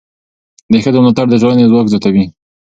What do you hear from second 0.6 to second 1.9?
د ښځو ملاتړ د ټولنې ځواک